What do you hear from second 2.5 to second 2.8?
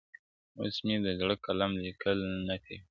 كوي.